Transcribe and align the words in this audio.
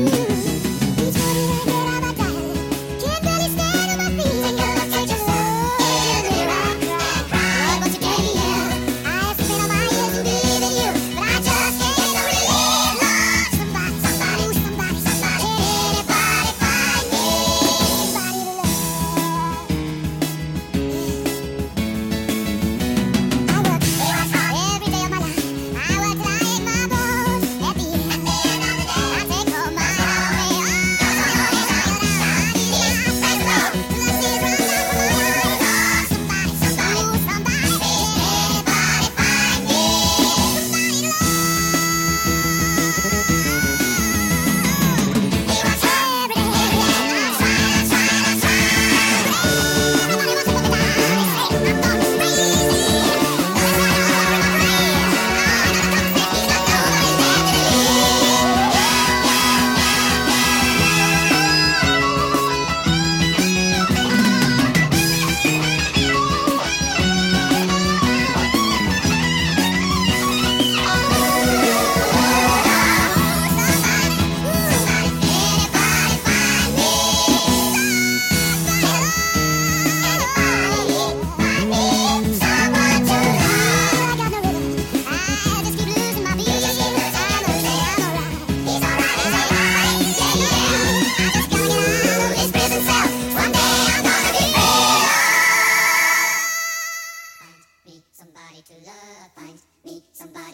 You. 0.00 0.29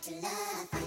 to 0.00 0.14
love. 0.22 0.77